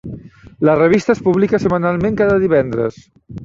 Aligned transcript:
La 0.67 0.73
revista 0.79 1.15
es 1.15 1.21
publica 1.27 1.61
setmanalment 1.67 2.19
cada 2.23 2.41
divendres. 2.47 3.01